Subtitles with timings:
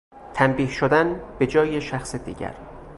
[0.33, 2.55] تنبیه شدن به جای شخص دیگر